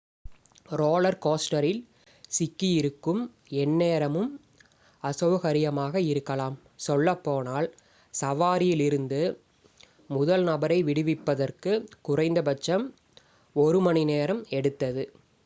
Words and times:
roller 0.71 1.17
கோஸ்டரில் 1.25 1.81
சிக்கியிருக்கும் 2.31 3.21
எந்நேரமும் 3.55 4.31
அசௌகரியமாக 5.03 5.95
இருக்கலாம் 6.03 6.55
சொல்லப்போனால் 6.75 7.67
சவாரியில் 8.13 8.81
இருந்து 8.81 9.21
முதல் 10.09 10.43
நபரை 10.43 10.83
விடுவிப்பதற்கு 10.83 11.73
குறைந்தபட்சம் 12.01 12.85
ஒரு 13.55 13.81
மணி 13.81 14.03
நேரம் 14.05 14.45
எடுத்தது 14.49 15.05